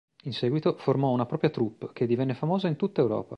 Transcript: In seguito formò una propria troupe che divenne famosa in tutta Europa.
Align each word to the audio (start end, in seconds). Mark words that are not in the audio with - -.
In 0.23 0.33
seguito 0.33 0.73
formò 0.77 1.11
una 1.11 1.27
propria 1.27 1.51
troupe 1.51 1.91
che 1.93 2.07
divenne 2.07 2.33
famosa 2.33 2.67
in 2.67 2.75
tutta 2.75 3.01
Europa. 3.01 3.29